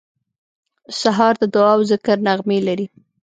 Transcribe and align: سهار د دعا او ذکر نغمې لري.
سهار 1.01 1.33
د 1.41 1.43
دعا 1.53 1.73
او 1.77 1.81
ذکر 1.91 2.17
نغمې 2.27 2.59
لري. 2.67 2.85